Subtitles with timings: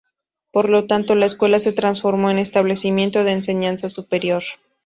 [0.51, 4.41] Por lo tanto, la Escuela se transformó en Establecimiento de Enseñanza Superior.